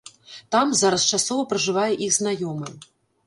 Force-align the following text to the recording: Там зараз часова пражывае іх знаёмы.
Там 0.55 0.71
зараз 0.79 1.03
часова 1.17 1.45
пражывае 1.53 1.91
іх 2.07 2.17
знаёмы. 2.19 2.67